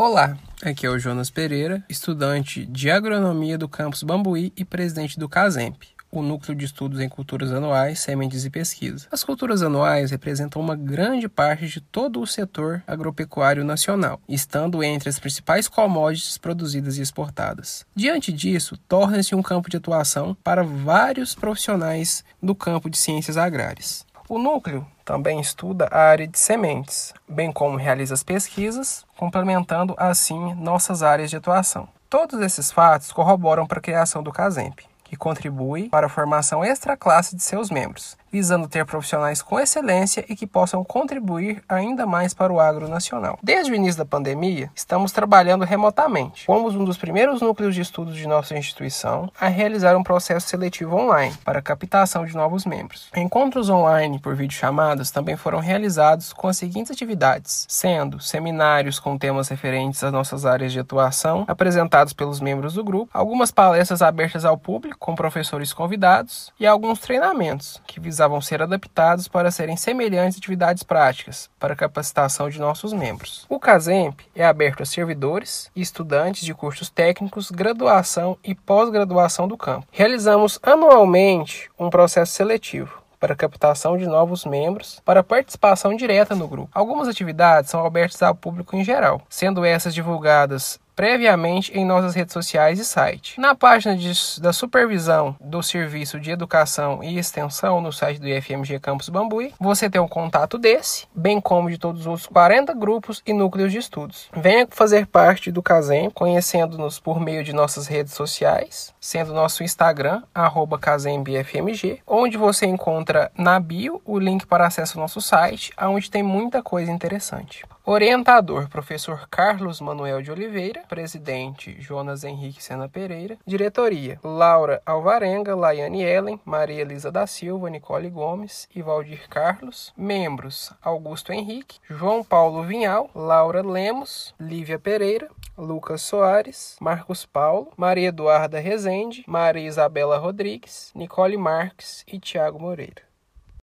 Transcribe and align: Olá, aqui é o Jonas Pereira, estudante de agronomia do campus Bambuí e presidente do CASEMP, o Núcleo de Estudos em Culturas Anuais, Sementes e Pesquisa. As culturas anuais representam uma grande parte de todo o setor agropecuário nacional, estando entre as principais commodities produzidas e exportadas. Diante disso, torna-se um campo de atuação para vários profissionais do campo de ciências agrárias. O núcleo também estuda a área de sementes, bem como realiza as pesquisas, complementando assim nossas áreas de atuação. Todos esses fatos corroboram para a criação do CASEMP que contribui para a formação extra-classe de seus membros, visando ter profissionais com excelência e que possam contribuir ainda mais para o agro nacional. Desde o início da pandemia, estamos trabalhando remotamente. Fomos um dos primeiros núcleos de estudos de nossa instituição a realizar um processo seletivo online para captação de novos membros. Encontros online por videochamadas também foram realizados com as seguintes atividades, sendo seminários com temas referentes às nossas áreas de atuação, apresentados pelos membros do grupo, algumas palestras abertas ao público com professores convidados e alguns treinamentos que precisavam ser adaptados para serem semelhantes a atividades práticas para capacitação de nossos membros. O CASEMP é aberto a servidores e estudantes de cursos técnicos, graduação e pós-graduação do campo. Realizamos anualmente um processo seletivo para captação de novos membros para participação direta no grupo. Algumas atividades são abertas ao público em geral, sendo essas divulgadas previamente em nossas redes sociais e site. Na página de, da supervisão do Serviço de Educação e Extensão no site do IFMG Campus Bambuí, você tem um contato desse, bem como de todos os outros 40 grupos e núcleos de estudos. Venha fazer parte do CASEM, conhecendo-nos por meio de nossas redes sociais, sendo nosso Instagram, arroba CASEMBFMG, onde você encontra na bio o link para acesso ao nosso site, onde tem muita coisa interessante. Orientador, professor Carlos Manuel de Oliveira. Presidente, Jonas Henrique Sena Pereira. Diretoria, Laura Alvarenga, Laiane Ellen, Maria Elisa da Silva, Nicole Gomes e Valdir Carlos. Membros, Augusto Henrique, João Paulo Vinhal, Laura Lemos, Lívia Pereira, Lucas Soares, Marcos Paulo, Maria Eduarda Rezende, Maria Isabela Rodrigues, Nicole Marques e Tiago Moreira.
Olá, 0.00 0.38
aqui 0.62 0.86
é 0.86 0.90
o 0.90 0.96
Jonas 0.96 1.28
Pereira, 1.28 1.82
estudante 1.88 2.64
de 2.64 2.88
agronomia 2.88 3.58
do 3.58 3.68
campus 3.68 4.04
Bambuí 4.04 4.52
e 4.56 4.64
presidente 4.64 5.18
do 5.18 5.28
CASEMP, 5.28 5.88
o 6.08 6.22
Núcleo 6.22 6.56
de 6.56 6.64
Estudos 6.64 7.00
em 7.00 7.08
Culturas 7.08 7.50
Anuais, 7.50 7.98
Sementes 7.98 8.44
e 8.44 8.50
Pesquisa. 8.50 9.08
As 9.10 9.24
culturas 9.24 9.60
anuais 9.60 10.12
representam 10.12 10.62
uma 10.62 10.76
grande 10.76 11.28
parte 11.28 11.66
de 11.66 11.80
todo 11.80 12.20
o 12.20 12.26
setor 12.28 12.80
agropecuário 12.86 13.64
nacional, 13.64 14.20
estando 14.28 14.84
entre 14.84 15.08
as 15.08 15.18
principais 15.18 15.66
commodities 15.66 16.38
produzidas 16.38 16.96
e 16.96 17.02
exportadas. 17.02 17.84
Diante 17.92 18.32
disso, 18.32 18.78
torna-se 18.88 19.34
um 19.34 19.42
campo 19.42 19.68
de 19.68 19.78
atuação 19.78 20.32
para 20.44 20.62
vários 20.62 21.34
profissionais 21.34 22.24
do 22.40 22.54
campo 22.54 22.88
de 22.88 22.96
ciências 22.96 23.36
agrárias. 23.36 24.06
O 24.28 24.38
núcleo 24.38 24.86
também 25.06 25.40
estuda 25.40 25.88
a 25.90 25.98
área 25.98 26.28
de 26.28 26.38
sementes, 26.38 27.14
bem 27.26 27.50
como 27.50 27.78
realiza 27.78 28.12
as 28.12 28.22
pesquisas, 28.22 29.02
complementando 29.16 29.94
assim 29.96 30.54
nossas 30.54 31.02
áreas 31.02 31.30
de 31.30 31.36
atuação. 31.36 31.88
Todos 32.10 32.38
esses 32.42 32.70
fatos 32.70 33.10
corroboram 33.10 33.66
para 33.66 33.78
a 33.78 33.82
criação 33.82 34.22
do 34.22 34.30
CASEMP 34.30 34.80
que 35.08 35.16
contribui 35.16 35.88
para 35.88 36.06
a 36.06 36.10
formação 36.10 36.62
extra-classe 36.62 37.34
de 37.34 37.42
seus 37.42 37.70
membros, 37.70 38.16
visando 38.30 38.68
ter 38.68 38.84
profissionais 38.84 39.40
com 39.40 39.58
excelência 39.58 40.22
e 40.28 40.36
que 40.36 40.46
possam 40.46 40.84
contribuir 40.84 41.62
ainda 41.66 42.04
mais 42.04 42.34
para 42.34 42.52
o 42.52 42.60
agro 42.60 42.86
nacional. 42.86 43.38
Desde 43.42 43.72
o 43.72 43.74
início 43.74 43.98
da 43.98 44.04
pandemia, 44.04 44.70
estamos 44.74 45.10
trabalhando 45.10 45.64
remotamente. 45.64 46.44
Fomos 46.44 46.74
um 46.74 46.84
dos 46.84 46.98
primeiros 46.98 47.40
núcleos 47.40 47.74
de 47.74 47.80
estudos 47.80 48.16
de 48.16 48.28
nossa 48.28 48.56
instituição 48.56 49.32
a 49.40 49.48
realizar 49.48 49.96
um 49.96 50.02
processo 50.02 50.46
seletivo 50.46 50.94
online 50.94 51.34
para 51.42 51.62
captação 51.62 52.26
de 52.26 52.34
novos 52.34 52.66
membros. 52.66 53.08
Encontros 53.16 53.70
online 53.70 54.18
por 54.18 54.36
videochamadas 54.36 55.10
também 55.10 55.36
foram 55.36 55.58
realizados 55.58 56.34
com 56.34 56.48
as 56.48 56.58
seguintes 56.58 56.92
atividades, 56.92 57.64
sendo 57.66 58.20
seminários 58.20 59.00
com 59.00 59.16
temas 59.16 59.48
referentes 59.48 60.04
às 60.04 60.12
nossas 60.12 60.44
áreas 60.44 60.70
de 60.70 60.80
atuação, 60.80 61.44
apresentados 61.48 62.12
pelos 62.12 62.40
membros 62.40 62.74
do 62.74 62.84
grupo, 62.84 63.10
algumas 63.14 63.50
palestras 63.50 64.02
abertas 64.02 64.44
ao 64.44 64.58
público 64.58 64.97
com 64.98 65.14
professores 65.14 65.72
convidados 65.72 66.52
e 66.58 66.66
alguns 66.66 66.98
treinamentos 67.00 67.80
que 67.86 68.00
precisavam 68.00 68.40
ser 68.40 68.62
adaptados 68.62 69.28
para 69.28 69.50
serem 69.50 69.76
semelhantes 69.76 70.36
a 70.36 70.38
atividades 70.38 70.82
práticas 70.82 71.48
para 71.58 71.76
capacitação 71.76 72.48
de 72.48 72.58
nossos 72.58 72.92
membros. 72.92 73.46
O 73.48 73.58
CASEMP 73.58 74.20
é 74.34 74.44
aberto 74.44 74.82
a 74.82 74.86
servidores 74.86 75.70
e 75.74 75.80
estudantes 75.80 76.44
de 76.44 76.54
cursos 76.54 76.90
técnicos, 76.90 77.50
graduação 77.50 78.36
e 78.44 78.54
pós-graduação 78.54 79.46
do 79.46 79.56
campo. 79.56 79.86
Realizamos 79.90 80.58
anualmente 80.62 81.70
um 81.78 81.90
processo 81.90 82.32
seletivo 82.32 83.02
para 83.18 83.34
captação 83.34 83.96
de 83.96 84.06
novos 84.06 84.44
membros 84.44 85.00
para 85.04 85.22
participação 85.22 85.94
direta 85.94 86.34
no 86.34 86.46
grupo. 86.46 86.70
Algumas 86.72 87.08
atividades 87.08 87.70
são 87.70 87.84
abertas 87.84 88.22
ao 88.22 88.34
público 88.34 88.76
em 88.76 88.84
geral, 88.84 89.22
sendo 89.28 89.64
essas 89.64 89.94
divulgadas 89.94 90.78
previamente 90.98 91.70
em 91.78 91.84
nossas 91.84 92.12
redes 92.16 92.32
sociais 92.32 92.80
e 92.80 92.84
site. 92.84 93.40
Na 93.40 93.54
página 93.54 93.96
de, 93.96 94.10
da 94.40 94.52
supervisão 94.52 95.36
do 95.40 95.62
Serviço 95.62 96.18
de 96.18 96.32
Educação 96.32 97.04
e 97.04 97.20
Extensão 97.20 97.80
no 97.80 97.92
site 97.92 98.18
do 98.18 98.26
IFMG 98.26 98.80
Campus 98.80 99.08
Bambuí, 99.08 99.54
você 99.60 99.88
tem 99.88 100.00
um 100.00 100.08
contato 100.08 100.58
desse, 100.58 101.06
bem 101.14 101.40
como 101.40 101.70
de 101.70 101.78
todos 101.78 102.00
os 102.00 102.06
outros 102.08 102.26
40 102.26 102.74
grupos 102.74 103.22
e 103.24 103.32
núcleos 103.32 103.70
de 103.70 103.78
estudos. 103.78 104.28
Venha 104.36 104.66
fazer 104.68 105.06
parte 105.06 105.52
do 105.52 105.62
CASEM, 105.62 106.10
conhecendo-nos 106.10 106.98
por 106.98 107.20
meio 107.20 107.44
de 107.44 107.52
nossas 107.52 107.86
redes 107.86 108.14
sociais, 108.14 108.92
sendo 109.00 109.32
nosso 109.32 109.62
Instagram, 109.62 110.24
arroba 110.34 110.80
CASEMBFMG, 110.80 112.00
onde 112.04 112.36
você 112.36 112.66
encontra 112.66 113.30
na 113.38 113.60
bio 113.60 114.02
o 114.04 114.18
link 114.18 114.48
para 114.48 114.66
acesso 114.66 114.98
ao 114.98 115.02
nosso 115.02 115.20
site, 115.20 115.72
onde 115.80 116.10
tem 116.10 116.24
muita 116.24 116.60
coisa 116.60 116.90
interessante. 116.90 117.64
Orientador, 117.90 118.68
professor 118.68 119.26
Carlos 119.30 119.80
Manuel 119.80 120.20
de 120.20 120.30
Oliveira. 120.30 120.82
Presidente, 120.88 121.76
Jonas 121.80 122.24
Henrique 122.24 122.62
Sena 122.62 122.88
Pereira. 122.88 123.38
Diretoria, 123.46 124.18
Laura 124.24 124.82
Alvarenga, 124.84 125.54
Laiane 125.54 126.02
Ellen, 126.02 126.40
Maria 126.44 126.80
Elisa 126.80 127.12
da 127.12 127.26
Silva, 127.26 127.68
Nicole 127.70 128.08
Gomes 128.08 128.68
e 128.74 128.82
Valdir 128.82 129.28
Carlos. 129.28 129.92
Membros, 129.96 130.72
Augusto 130.82 131.32
Henrique, 131.32 131.78
João 131.88 132.24
Paulo 132.24 132.62
Vinhal, 132.62 133.10
Laura 133.14 133.62
Lemos, 133.62 134.34
Lívia 134.40 134.78
Pereira, 134.78 135.28
Lucas 135.56 136.02
Soares, 136.02 136.76
Marcos 136.80 137.26
Paulo, 137.26 137.72
Maria 137.76 138.08
Eduarda 138.08 138.58
Rezende, 138.58 139.24
Maria 139.26 139.66
Isabela 139.68 140.16
Rodrigues, 140.16 140.90
Nicole 140.94 141.36
Marques 141.36 142.04
e 142.06 142.18
Tiago 142.18 142.58
Moreira. 142.58 143.07